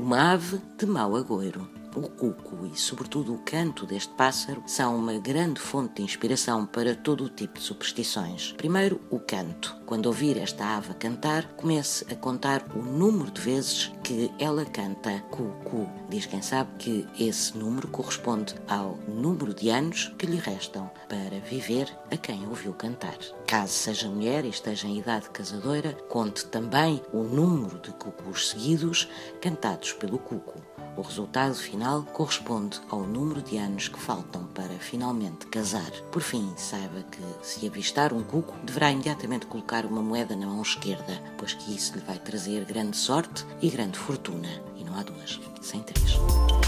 [0.00, 1.68] uma ave de mau agouro.
[1.94, 6.94] O cuco e, sobretudo, o canto deste pássaro são uma grande fonte de inspiração para
[6.94, 8.52] todo o tipo de superstições.
[8.52, 9.76] Primeiro, o canto.
[9.90, 15.18] Quando ouvir esta ave cantar, comece a contar o número de vezes que ela canta
[15.32, 15.90] cucu.
[16.08, 21.40] Diz quem sabe que esse número corresponde ao número de anos que lhe restam para
[21.40, 23.18] viver a quem ouviu cantar.
[23.48, 29.08] Caso seja mulher e esteja em idade casadora, conte também o número de cucus seguidos
[29.40, 30.70] cantados pelo cuco.
[30.96, 35.90] O resultado final corresponde ao número de anos que faltam para finalmente casar.
[36.10, 40.62] Por fim, saiba que se avistar um cuco, deverá imediatamente colocar uma moeda na mão
[40.62, 44.48] esquerda, pois que isso lhe vai trazer grande sorte e grande fortuna.
[44.76, 46.59] E não há duas, sem três.